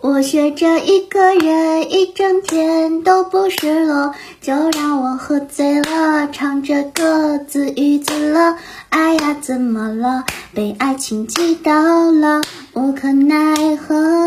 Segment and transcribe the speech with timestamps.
[0.00, 4.14] 我学着一个人一整天都不失落。
[4.40, 8.56] 就让我喝醉了唱着歌自娱自乐
[8.88, 10.24] 哎呀怎么了？
[10.54, 12.40] 被爱情击倒了
[12.72, 14.17] 无可奈何。